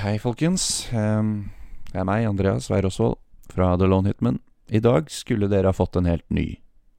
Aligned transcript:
Hei, 0.00 0.14
folkens. 0.16 0.86
Det 0.88 1.98
er 2.00 2.06
meg, 2.08 2.24
Andreas 2.24 2.70
Weir 2.70 2.86
Osvold 2.88 3.18
fra 3.52 3.74
The 3.76 3.84
Lone 3.84 4.08
Hitman. 4.08 4.38
I 4.72 4.80
dag 4.80 5.10
skulle 5.12 5.50
dere 5.52 5.68
ha 5.68 5.76
fått 5.76 5.98
en 6.00 6.06
helt 6.08 6.24
ny 6.32 6.54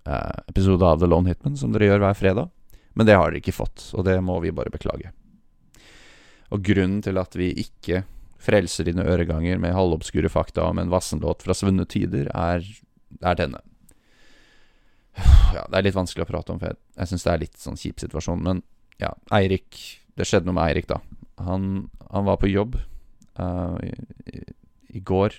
uh, 0.05 0.43
episode 0.51 0.85
av 0.85 0.99
The 1.01 1.09
Lone 1.09 1.31
Hitman, 1.31 1.55
som 1.57 1.73
dere 1.73 1.87
gjør 1.87 2.03
hver 2.03 2.19
fredag. 2.19 2.51
Men 2.93 3.09
det 3.09 3.15
har 3.17 3.31
dere 3.31 3.41
ikke 3.41 3.55
fått, 3.57 3.87
og 3.97 4.05
det 4.05 4.19
må 4.21 4.35
vi 4.43 4.51
bare 4.53 4.69
beklage. 4.69 5.09
Og 6.53 6.61
grunnen 6.67 6.99
til 7.01 7.17
at 7.17 7.39
vi 7.41 7.47
ikke 7.63 8.03
frelser 8.37 8.85
dine 8.85 9.07
øreganger 9.09 9.57
med 9.57 9.73
halvobskure 9.73 10.29
fakta 10.29 10.67
om 10.69 10.83
en 10.83 10.93
vassenlåt 10.93 11.41
fra 11.47 11.57
svunne 11.57 11.87
tider, 11.89 12.29
er, 12.29 12.69
er 13.17 13.41
denne. 13.41 13.63
Ja, 15.57 15.65
det 15.65 15.81
er 15.81 15.89
litt 15.89 15.97
vanskelig 15.97 16.27
å 16.27 16.31
prate 16.35 16.53
om, 16.53 16.61
for 16.61 16.69
jeg, 16.69 16.81
jeg 17.01 17.15
syns 17.15 17.25
det 17.25 17.33
er 17.33 17.43
litt 17.47 17.65
sånn 17.65 17.81
kjip 17.81 18.05
situasjon. 18.05 18.45
Men 18.45 18.61
ja, 19.01 19.09
Eirik 19.33 19.81
Det 20.13 20.29
skjedde 20.29 20.51
noe 20.51 20.59
med 20.59 20.69
Eirik, 20.69 20.85
da. 20.91 21.01
Han, 21.41 21.87
han 22.13 22.29
var 22.29 22.37
på 22.37 22.51
jobb 22.51 22.77
uh, 23.39 23.77
i, 24.27 24.43
i, 24.91 24.99
går. 24.99 25.35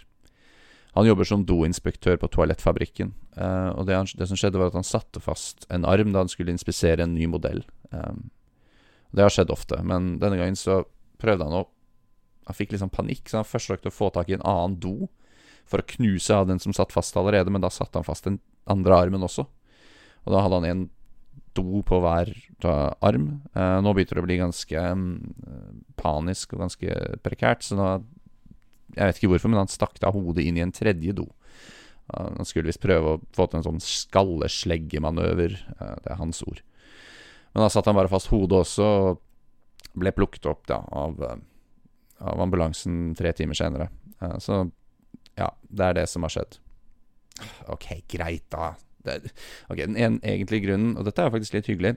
Han 0.97 1.09
jobber 1.09 1.29
som 1.29 1.47
doinspektør 1.49 2.19
på 2.21 2.31
Toalettfabrikken. 2.33 3.15
Uh, 3.37 3.73
og 3.77 3.89
det, 3.89 3.97
han, 3.97 4.09
det, 4.19 4.29
som 4.29 4.39
skjedde, 4.39 4.61
var 4.61 4.73
at 4.73 4.79
han 4.79 4.87
satte 4.87 5.23
fast 5.25 5.67
en 5.73 5.87
arm 5.89 6.13
da 6.13 6.25
han 6.25 6.33
skulle 6.33 6.55
inspisere 6.55 7.05
en 7.05 7.17
ny 7.17 7.29
modell. 7.33 7.65
Um, 7.91 8.31
det 9.13 9.25
har 9.27 9.33
skjedd 9.33 9.53
ofte, 9.53 9.81
men 9.85 10.17
denne 10.23 10.39
gangen 10.41 10.57
så 10.57 10.83
prøvde 11.21 11.49
han 11.49 11.63
å 11.63 11.69
Han 12.43 12.57
fikk 12.59 12.73
litt 12.73 12.81
liksom 12.81 12.91
panikk, 12.91 13.29
så 13.31 13.39
han 13.39 13.47
forsøkte 13.47 13.93
å 13.93 13.95
få 13.95 14.09
tak 14.11 14.27
i 14.27 14.35
en 14.35 14.43
annen 14.43 14.73
do 14.83 15.07
for 15.71 15.79
å 15.79 15.87
knuse 15.87 16.35
av 16.35 16.49
den 16.49 16.59
som 16.59 16.73
satt 16.75 16.91
fast 16.91 17.15
allerede, 17.15 17.53
men 17.55 17.63
da 17.63 17.69
satte 17.71 17.95
han 17.95 18.07
fast 18.07 18.27
den 18.27 18.41
andre 18.67 18.97
armen 18.99 19.23
også. 19.23 19.45
Og 20.27 20.35
da 20.35 20.41
hadde 20.43 20.59
han 20.59 20.67
en 20.67 20.83
do 21.57 21.83
på 21.87 21.99
hver 22.03 22.33
arm. 23.03 23.29
Uh, 23.57 23.79
nå 23.85 23.93
begynner 23.95 24.19
det 24.19 24.23
å 24.23 24.27
bli 24.29 24.41
ganske 24.41 24.83
um, 24.93 25.07
panisk 25.99 26.55
og 26.55 26.67
ganske 26.67 26.99
prekært, 27.25 27.65
så 27.67 27.79
nå 27.79 27.93
Jeg 28.93 29.09
vet 29.09 29.19
ikke 29.21 29.31
hvorfor, 29.33 29.49
men 29.49 29.63
han 29.63 29.73
stakk 29.73 29.97
da 30.03 30.11
hodet 30.13 30.45
inn 30.45 30.59
i 30.59 30.65
en 30.65 30.75
tredje 30.75 31.15
do. 31.17 31.25
Han 32.13 32.45
skulle 32.45 32.69
visst 32.69 32.83
prøve 32.83 33.15
å 33.15 33.21
få 33.33 33.47
til 33.49 33.63
en 33.63 33.65
sånn 33.65 33.81
skallesleggemanøver. 33.81 35.55
Uh, 35.79 35.97
det 36.05 36.13
er 36.13 36.21
hans 36.21 36.43
ord. 36.45 36.61
Men 37.55 37.65
da 37.65 37.71
satt 37.73 37.89
han 37.89 37.97
bare 37.97 38.13
fast 38.13 38.29
hodet 38.33 38.59
også, 38.67 38.85
og 38.85 39.97
ble 39.97 40.13
plukket 40.13 40.49
opp 40.49 40.67
da, 40.69 40.83
av, 40.93 41.25
av 42.21 42.45
ambulansen 42.45 43.15
tre 43.17 43.33
timer 43.37 43.57
senere. 43.57 43.89
så 44.41 44.63
ja, 45.37 45.49
det 45.69 45.89
er 45.89 45.97
det 46.01 46.07
som 46.09 46.25
har 46.25 46.33
skjedd. 46.33 46.57
OK, 47.73 47.89
greit, 48.11 48.45
da. 48.53 48.73
Det, 49.07 49.33
ok, 49.69 49.79
Den 49.79 49.97
en, 49.97 50.19
egentlige 50.23 50.67
grunnen, 50.67 50.97
og 50.97 51.07
dette 51.09 51.25
er 51.25 51.33
faktisk 51.35 51.57
litt 51.57 51.71
hyggelig, 51.71 51.97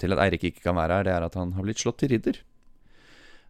til 0.00 0.14
at 0.14 0.22
Eirik 0.24 0.46
ikke 0.48 0.64
kan 0.64 0.78
være 0.78 0.98
her, 0.98 1.06
det 1.06 1.14
er 1.14 1.26
at 1.26 1.38
han 1.38 1.54
har 1.56 1.66
blitt 1.66 1.82
slått 1.82 2.00
til 2.02 2.14
ridder. 2.14 2.40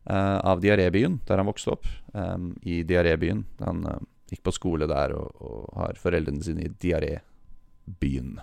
Uh, 0.04 0.36
av 0.44 0.60
diarébyen, 0.60 1.22
der 1.24 1.40
han 1.40 1.48
vokste 1.48 1.72
opp. 1.72 1.86
Um, 2.12 2.52
I 2.60 2.82
diarébyen. 2.84 3.46
Han 3.64 3.86
uh, 3.88 4.02
gikk 4.28 4.42
på 4.44 4.52
skole 4.52 4.88
der 4.90 5.14
og, 5.16 5.30
og 5.40 5.78
har 5.80 6.00
foreldrene 6.00 6.44
sine 6.44 6.66
i 6.66 6.72
diarébyen. 6.82 8.34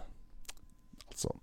Altså. 1.11 1.35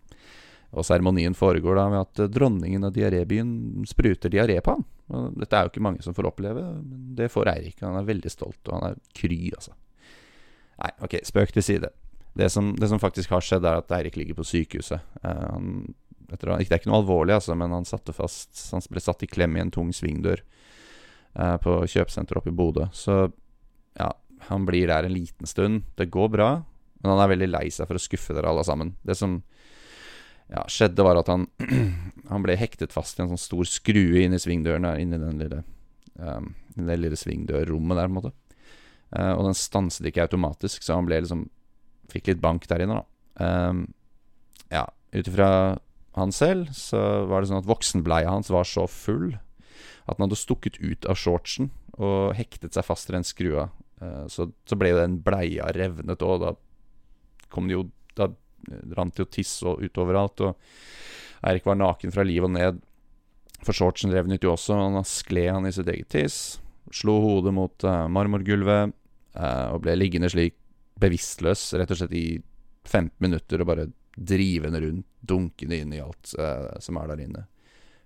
Og 0.75 0.85
seremonien 0.85 1.37
foregår 1.39 1.79
da 1.79 1.87
med 1.93 2.03
at 2.03 2.33
dronningen 2.35 2.89
av 2.89 2.97
diarébyen 2.97 3.87
spruter 3.89 4.33
diaré 4.33 4.59
på 4.61 4.75
han. 4.75 4.85
Og 5.09 5.39
dette 5.41 5.57
er 5.57 5.65
jo 5.65 5.73
ikke 5.73 5.87
mange 5.87 6.03
som 6.05 6.17
får 6.17 6.29
oppleve, 6.33 6.67
men 6.83 7.15
det 7.17 7.31
får 7.33 7.53
Eirik. 7.55 7.79
Han 7.81 7.97
er 7.97 8.11
veldig 8.11 8.33
stolt, 8.33 8.61
og 8.67 8.75
han 8.75 8.91
er 8.91 8.99
kry, 9.17 9.39
altså. 9.55 9.73
Nei, 10.79 10.93
ok, 11.07 11.17
spøk 11.27 11.55
til 11.55 11.65
side. 11.65 11.95
Det 12.37 12.51
som, 12.53 12.75
det 12.77 12.89
som, 12.91 13.01
faktisk 13.03 13.33
har 13.35 13.43
skjedd, 13.43 13.65
er 13.67 13.81
at 13.81 13.93
Eirik 13.97 14.19
ligger 14.19 14.39
på 14.39 14.47
sykehuset. 14.47 15.03
Uh, 15.25 15.47
han, 15.49 15.73
etter, 16.29 16.53
det 16.53 16.69
er 16.69 16.81
ikke 16.81 16.91
noe 16.91 17.03
alvorlig, 17.03 17.35
altså, 17.39 17.57
men 17.57 17.73
han 17.73 17.89
fast 17.89 18.69
Han 18.75 18.85
ble 18.93 19.03
satt 19.03 19.25
i 19.25 19.31
klem 19.31 19.57
i 19.57 19.65
en 19.65 19.73
tung 19.75 19.91
svingdør 19.97 20.43
uh, 21.39 21.57
på 21.63 21.81
kjøpesenteret 21.87 22.43
oppe 22.43 22.53
i 22.53 22.59
Bodø. 22.59 22.89
Så 22.93 23.21
ja, 23.99 24.13
han 24.49 24.67
blir 24.69 24.91
der 24.91 25.09
en 25.09 25.15
liten 25.15 25.47
stund. 25.47 25.83
Det 25.97 26.11
går 26.13 26.29
bra, 26.37 26.51
men 27.01 27.13
han 27.13 27.23
er 27.25 27.33
veldig 27.35 27.51
lei 27.51 27.67
seg 27.75 27.89
for 27.89 27.99
å 27.99 28.03
skuffe 28.03 28.37
dere 28.37 28.53
alle 28.53 28.67
sammen. 28.67 28.95
Det 29.03 29.17
som 29.19 29.41
ja, 30.49 30.65
skjedde, 30.71 31.05
var 31.05 31.21
at 31.21 31.29
han, 31.33 31.47
han 32.33 32.45
ble 32.45 32.57
hektet 32.59 32.95
fast 32.95 33.19
i 33.19 33.25
en 33.25 33.33
sånn 33.33 33.43
stor 33.43 33.69
skrue 33.69 34.25
inn 34.25 34.37
i 34.37 34.41
svingdøren 34.43 34.87
der, 34.89 35.03
inni 35.03 35.21
den 35.21 35.43
lille, 35.43 35.63
um, 36.17 36.53
lille 36.79 37.19
svingdørrommet 37.19 37.99
der, 37.99 38.09
på 38.09 38.13
en 38.13 38.19
måte. 38.21 38.35
Uh, 39.13 39.33
og 39.35 39.47
den 39.49 39.57
stanset 39.57 40.09
ikke 40.09 40.27
automatisk, 40.29 40.85
så 40.85 40.99
han 40.99 41.09
ble 41.09 41.21
liksom 41.25 41.47
Fikk 42.13 42.31
litt 42.31 42.41
bank 42.43 42.67
der 42.71 42.85
inne, 42.85 43.03
da. 43.03 43.05
Um, 43.39 43.85
ja, 44.73 44.87
ut 45.15 45.29
ifra 45.31 45.51
han 46.19 46.33
selv 46.35 46.73
så 46.75 47.01
var 47.31 47.41
det 47.41 47.51
sånn 47.51 47.61
at 47.61 47.69
voksenbleia 47.69 48.33
hans 48.33 48.51
var 48.51 48.67
så 48.67 48.89
full 48.91 49.31
at 50.09 50.17
den 50.17 50.25
hadde 50.25 50.41
stukket 50.41 50.81
ut 50.81 51.07
av 51.07 51.19
shortsen 51.21 51.71
og 51.99 52.35
hektet 52.39 52.75
seg 52.75 52.87
fast 52.87 53.11
i 53.11 53.15
den 53.15 53.27
skrua. 53.27 53.69
Uh, 54.01 54.25
så, 54.31 54.49
så, 54.69 54.79
ble 54.79 54.95
den 54.97 55.19
bleia 55.25 55.69
revnet, 55.75 56.23
og 56.23 56.43
da 56.45 56.55
kom 57.53 57.71
det 57.71 57.79
jo 57.79 57.89
Da 58.19 58.27
rant 58.99 59.15
det 59.15 59.23
jo 59.23 59.31
tiss 59.31 59.53
ut 59.63 59.79
utover 59.79 60.17
alt, 60.19 60.41
og 60.43 61.47
Eirik 61.47 61.67
var 61.69 61.77
naken 61.79 62.11
fra 62.11 62.25
liv 62.27 62.43
og 62.43 62.51
ned. 62.51 62.81
For 63.63 63.71
shortsen 63.77 64.11
revnet 64.11 64.43
jo 64.43 64.57
også, 64.57 64.75
og 64.75 64.97
da 64.97 65.05
skled 65.07 65.53
han 65.55 65.69
i 65.69 65.71
sitt 65.75 65.87
eget 65.87 66.11
tiss. 66.11 66.59
Slo 66.91 67.15
hodet 67.23 67.53
mot 67.55 67.87
uh, 67.87 68.09
marmorgulvet 68.11 68.91
uh, 69.39 69.67
og 69.77 69.85
ble 69.85 69.95
liggende 70.01 70.31
slik 70.33 70.57
bevisstløs 70.99 71.63
rett 71.79 71.93
og 71.95 72.01
slett 72.01 72.17
i 72.17 72.27
15 72.89 73.13
minutter 73.23 73.63
og 73.63 73.71
bare 73.71 73.87
drivende 74.19 74.81
rundt, 74.83 75.07
dunkende 75.21 75.79
inn 75.79 75.93
i 75.95 76.03
alt 76.03 76.33
uh, 76.41 76.75
som 76.83 76.99
er 76.99 77.13
der 77.13 77.23
inne. 77.27 77.45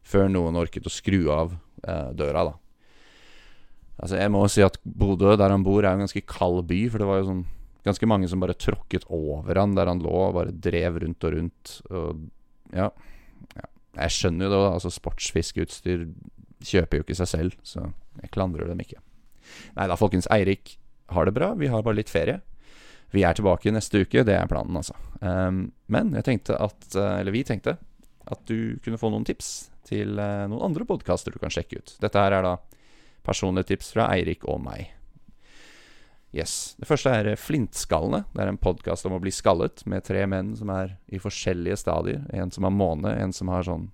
Før 0.04 0.28
noen 0.32 0.58
orket 0.58 0.88
å 0.88 0.92
skru 0.92 1.25
av 1.32 1.54
uh, 1.54 2.10
døra, 2.16 2.50
da. 2.50 2.58
Altså, 4.03 4.19
jeg 4.19 4.32
må 4.34 4.42
si 4.50 4.64
at 4.64 4.78
Bodø, 4.82 5.36
der 5.38 5.53
han 5.53 5.64
bor, 5.64 5.84
er 5.84 5.94
en 5.94 6.04
ganske 6.04 6.25
kald 6.26 6.64
by, 6.69 6.80
for 6.91 7.03
det 7.03 7.08
var 7.08 7.20
jo 7.20 7.28
sånn 7.30 7.44
ganske 7.86 8.06
mange 8.06 8.28
som 8.30 8.42
bare 8.42 8.58
tråkket 8.58 9.09
over 9.10 9.59
han 9.59 9.74
der 9.76 9.91
han 9.91 10.03
lå, 10.03 10.12
og 10.28 10.36
bare 10.36 10.54
drev 10.54 11.00
rundt 11.03 11.26
og 11.26 11.34
rundt. 11.36 11.74
Og 11.91 12.22
ja, 12.74 12.91
ja. 13.56 13.66
Jeg 14.03 14.14
skjønner 14.16 14.48
jo 14.48 14.53
det, 14.54 14.60
altså 14.78 14.92
sportsfiskeutstyr 14.94 16.06
kjøper 16.62 16.98
jo 16.98 17.04
ikke 17.04 17.19
seg 17.19 17.28
selv, 17.30 17.56
så 17.66 17.88
jeg 18.22 18.32
klandrer 18.34 18.70
dem 18.70 18.80
ikke. 18.82 19.03
Nei 19.76 19.88
da, 19.91 19.98
folkens. 19.98 20.28
Eirik 20.32 20.76
har 21.12 21.28
det 21.28 21.34
bra. 21.36 21.53
Vi 21.59 21.69
har 21.69 21.84
bare 21.84 21.98
litt 21.98 22.12
ferie. 22.12 22.41
Vi 23.12 23.25
er 23.28 23.37
tilbake 23.37 23.73
neste 23.75 24.06
uke, 24.06 24.25
det 24.25 24.34
er 24.39 24.49
planen, 24.49 24.77
altså. 24.81 24.97
Um, 25.21 25.67
men 25.93 26.15
jeg 26.17 26.25
tenkte 26.25 26.56
at, 26.56 26.87
eh, 26.97 27.19
eller 27.21 27.34
vi 27.34 27.45
tenkte, 27.45 27.77
at 28.33 28.45
du 28.49 28.78
kunne 28.84 29.00
få 29.00 29.11
noen 29.12 29.27
tips 29.28 29.50
til 29.89 30.17
uh, 30.17 30.47
noen 30.49 30.71
andre 30.71 30.87
podkaster 30.89 31.34
du 31.34 31.41
kan 31.43 31.53
sjekke 31.53 31.83
ut. 31.83 31.95
Dette 32.01 32.22
her 32.22 32.39
er 32.39 32.47
da 32.47 32.56
personlige 33.27 33.75
tips 33.75 33.93
fra 33.93 34.09
Eirik 34.15 34.47
og 34.49 34.62
meg. 34.65 34.95
Yes. 36.33 36.75
Det 36.81 36.89
første 36.89 37.12
er 37.12 37.37
Flintskallene. 37.37 38.22
Det 38.33 38.41
er 38.41 38.49
en 38.49 38.61
podkast 38.61 39.05
om 39.05 39.19
å 39.19 39.21
bli 39.21 39.34
skallet, 39.34 39.84
med 39.84 40.06
tre 40.09 40.25
menn 40.25 40.55
som 40.56 40.72
er 40.72 40.97
i 41.12 41.21
forskjellige 41.21 41.77
stadier. 41.83 42.22
En 42.33 42.51
som 42.55 42.65
har 42.65 42.72
måne, 42.72 43.12
en 43.12 43.37
som 43.37 43.53
har 43.53 43.67
sånn 43.69 43.91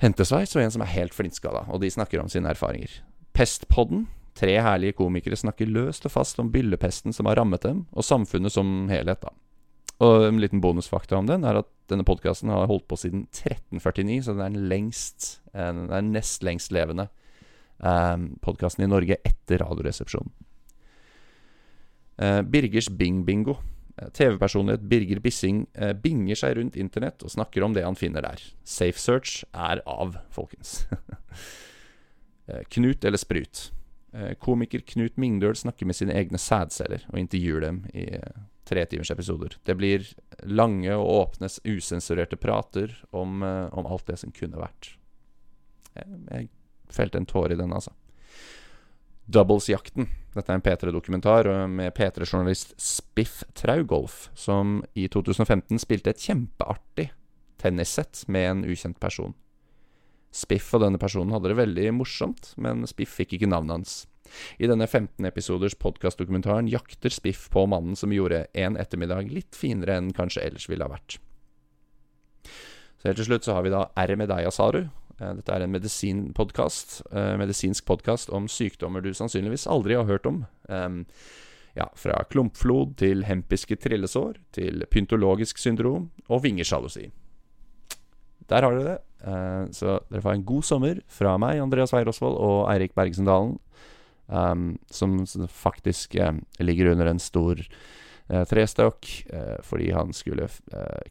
hentesveis, 0.00 0.56
og 0.56 0.64
en 0.64 0.72
som 0.72 0.86
er 0.86 0.94
helt 0.94 1.12
flintskalla. 1.12 1.66
Og 1.68 1.82
de 1.84 1.92
snakker 1.92 2.22
om 2.22 2.32
sine 2.32 2.48
erfaringer. 2.48 3.02
Pestpodden 3.36 4.06
Tre 4.40 4.56
herlige 4.64 4.96
komikere 4.96 5.36
snakker 5.36 5.68
løst 5.68 6.06
og 6.08 6.14
fast 6.14 6.40
om 6.40 6.48
byllepesten 6.52 7.12
som 7.12 7.28
har 7.28 7.36
rammet 7.40 7.66
dem, 7.66 7.84
og 7.92 8.06
samfunnet 8.06 8.54
som 8.54 8.88
helhet, 8.88 9.20
da. 9.20 9.34
Og 10.00 10.24
en 10.30 10.40
liten 10.40 10.62
bonusfakta 10.64 11.18
om 11.18 11.26
den 11.28 11.44
er 11.44 11.58
at 11.60 11.68
denne 11.92 12.06
podkasten 12.08 12.48
har 12.48 12.70
holdt 12.70 12.86
på 12.88 12.96
siden 12.96 13.26
1349, 13.28 14.22
så 14.24 14.32
den 14.32 14.44
er 14.46 14.54
den 14.54 14.68
lengst 14.70 15.26
Den 15.52 15.90
er 15.92 16.06
nest 16.06 16.46
lengst 16.46 16.72
levende 16.72 17.10
eh, 17.84 18.16
podkasten 18.40 18.86
i 18.86 18.88
Norge 18.88 19.18
etter 19.26 19.60
Radioresepsjonen. 19.60 20.32
Eh, 22.20 22.40
Birgers 22.42 22.88
Bing-bingo. 22.88 23.58
Eh, 23.96 24.08
TV-personlighet 24.16 24.86
Birger 24.88 25.20
Bissing 25.20 25.66
eh, 25.74 25.92
binger 25.92 26.38
seg 26.38 26.56
rundt 26.56 26.78
internett 26.80 27.24
og 27.26 27.32
snakker 27.32 27.66
om 27.66 27.76
det 27.76 27.84
han 27.84 27.98
finner 27.98 28.24
der. 28.24 28.40
Safe 28.64 29.00
search 29.00 29.42
er 29.52 29.84
av, 29.84 30.16
folkens. 30.32 30.84
Eh, 32.50 32.64
Knut 32.66 33.04
eller 33.06 33.20
Sprut. 33.20 33.68
Eh, 34.12 34.34
komiker 34.34 34.80
Knut 34.80 35.16
Mingdøl 35.16 35.54
snakker 35.56 35.86
med 35.86 35.94
sine 35.94 36.14
egne 36.18 36.38
sædceller 36.40 37.04
og 37.12 37.18
intervjuer 37.20 37.62
dem 37.62 37.84
i 37.94 38.08
eh, 38.18 38.40
tre 38.66 38.82
timers 38.90 39.12
episoder. 39.14 39.54
Det 39.66 39.76
blir 39.78 40.06
lange 40.50 40.96
og 40.96 41.10
åpne, 41.14 41.50
usensurerte 41.62 42.38
prater 42.40 42.96
om, 43.14 43.42
eh, 43.46 43.68
om, 43.70 43.86
alt 43.86 44.08
det 44.10 44.18
som 44.18 44.34
kunne 44.34 44.58
vært. 44.58 44.96
Jeg, 45.94 46.08
jeg 46.26 46.48
felte 46.90 47.22
en 47.22 47.28
tåre 47.30 47.54
i 47.54 47.60
den, 47.60 47.70
altså. 47.76 47.94
Doubles-jakten. 49.30 50.08
Dette 50.34 50.50
er 50.50 50.58
en 50.58 50.64
P3-dokumentar 50.64 51.46
med 51.70 51.94
P3-journalist 51.94 52.74
Spiff 52.82 53.44
Traugolf, 53.54 54.24
som 54.34 54.80
i 54.98 55.06
2015 55.06 55.78
spilte 55.78 56.10
et 56.10 56.24
kjempeartig 56.24 57.12
tennissett 57.62 58.24
med 58.26 58.48
en 58.48 58.64
ukjent 58.66 58.98
person. 58.98 59.36
Spiff 60.30 60.68
og 60.76 60.84
denne 60.84 61.00
personen 61.02 61.34
hadde 61.34 61.50
det 61.50 61.58
veldig 61.58 61.88
morsomt, 61.98 62.52
men 62.60 62.86
Spiff 62.88 63.16
fikk 63.18 63.34
ikke 63.36 63.50
navnet 63.50 63.80
hans. 63.80 63.94
I 64.62 64.68
denne 64.70 64.86
15 64.86 65.26
episoders 65.26 65.74
podkastdokumentaren 65.74 66.68
jakter 66.70 67.10
Spiff 67.10 67.48
på 67.50 67.64
mannen 67.70 67.98
som 67.98 68.14
gjorde 68.14 68.44
en 68.54 68.78
ettermiddag 68.78 69.32
litt 69.34 69.58
finere 69.58 69.98
enn 69.98 70.12
kanskje 70.14 70.44
ellers 70.46 70.68
ville 70.70 70.86
ha 70.86 70.92
vært. 70.92 71.18
Så 73.00 73.08
helt 73.08 73.18
til 73.18 73.30
slutt 73.30 73.48
så 73.48 73.56
har 73.56 73.66
vi 73.66 73.74
da 73.74 73.86
R 73.98 74.14
med 74.20 74.30
deg, 74.30 74.46
Asaru. 74.46 74.84
Eh, 74.84 75.34
dette 75.40 75.54
er 75.54 75.64
en 75.64 75.74
medisinpodkast, 75.74 77.00
eh, 77.10 77.34
medisinsk 77.40 77.86
podkast 77.88 78.30
om 78.30 78.48
sykdommer 78.48 79.02
du 79.02 79.10
sannsynligvis 79.16 79.66
aldri 79.66 79.98
har 79.98 80.08
hørt 80.08 80.26
om. 80.28 80.44
Ja, 81.76 81.86
fra 81.94 82.24
klumpflod 82.26 82.96
til 82.98 83.22
hempiske 83.24 83.76
trillesår 83.78 84.40
til 84.52 84.82
pyntologisk 84.90 85.58
syndrom 85.58 86.10
og 86.28 86.42
vingesjalusi. 86.42 87.12
Der 88.50 88.66
har 88.66 88.74
dere 88.74 88.88
det. 88.88 88.98
Uh, 89.20 89.70
så 89.76 89.98
dere 90.08 90.24
får 90.24 90.38
en 90.38 90.46
god 90.48 90.66
sommer 90.66 91.00
fra 91.12 91.36
meg, 91.40 91.60
Andreas 91.62 91.92
Weirosvold, 91.94 92.38
og 92.40 92.64
Eirik 92.72 92.96
Bergesen 92.96 93.28
Dalen. 93.28 93.58
Um, 94.30 94.76
som 94.94 95.18
faktisk 95.50 96.14
um, 96.22 96.44
ligger 96.62 96.92
under 96.92 97.10
en 97.10 97.18
stor 97.18 97.58
uh, 97.58 98.44
trestokk 98.46 99.08
fordi 99.66 99.88
han 99.90 100.14
skulle 100.14 100.46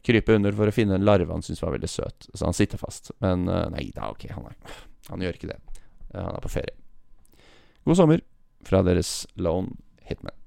krype 0.00 0.38
under 0.38 0.56
for 0.56 0.70
å 0.70 0.72
finne 0.72 0.96
en 0.96 1.04
larve 1.04 1.28
han 1.28 1.44
syntes 1.44 1.60
var 1.60 1.76
veldig 1.76 1.90
søt. 1.92 2.30
Så 2.32 2.48
han 2.48 2.56
sitter 2.56 2.80
fast. 2.80 3.12
Men 3.20 3.44
nei 3.44 3.90
da, 3.96 4.08
ok, 4.14 4.24
han, 4.32 4.48
er, 4.48 4.80
han 5.12 5.26
gjør 5.26 5.36
ikke 5.36 5.52
det. 5.52 5.60
han 6.16 6.32
er 6.32 6.44
på 6.44 6.54
ferie. 6.56 6.76
God 7.84 8.00
sommer 8.00 8.24
fra 8.64 8.80
deres 8.88 9.26
Lone 9.36 9.76
Hitman. 10.08 10.39